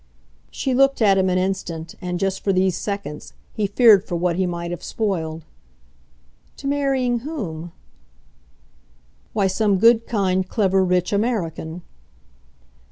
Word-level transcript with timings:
She 0.49 0.73
looked 0.73 0.99
at 0.99 1.19
him 1.19 1.29
an 1.29 1.37
instant, 1.37 1.93
and, 2.01 2.19
just 2.19 2.43
for 2.43 2.51
these 2.51 2.75
seconds, 2.75 3.33
he 3.53 3.67
feared 3.67 4.03
for 4.03 4.15
what 4.15 4.35
he 4.35 4.47
might 4.47 4.71
have 4.71 4.81
spoiled. 4.83 5.45
"To 6.57 6.65
marrying 6.65 7.19
whom?" 7.19 7.71
"Why, 9.33 9.45
some 9.45 9.77
good, 9.77 10.07
kind, 10.07 10.49
clever, 10.49 10.83
rich 10.83 11.13
American." 11.13 11.83